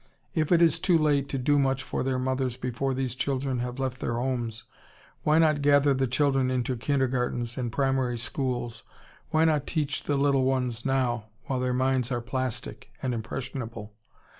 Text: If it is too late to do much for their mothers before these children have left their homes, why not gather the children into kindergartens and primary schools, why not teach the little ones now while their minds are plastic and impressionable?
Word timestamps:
If 0.33 0.51
it 0.51 0.63
is 0.63 0.79
too 0.79 0.97
late 0.97 1.29
to 1.29 1.37
do 1.37 1.59
much 1.59 1.83
for 1.83 2.01
their 2.01 2.17
mothers 2.17 2.57
before 2.57 2.95
these 2.95 3.13
children 3.13 3.59
have 3.59 3.77
left 3.77 3.99
their 3.99 4.15
homes, 4.15 4.63
why 5.21 5.37
not 5.37 5.61
gather 5.61 5.93
the 5.93 6.07
children 6.07 6.49
into 6.49 6.75
kindergartens 6.75 7.55
and 7.55 7.71
primary 7.71 8.17
schools, 8.17 8.81
why 9.29 9.45
not 9.45 9.67
teach 9.67 10.01
the 10.05 10.17
little 10.17 10.43
ones 10.45 10.87
now 10.87 11.25
while 11.45 11.59
their 11.59 11.71
minds 11.75 12.11
are 12.11 12.19
plastic 12.19 12.89
and 13.03 13.13
impressionable? 13.13 13.93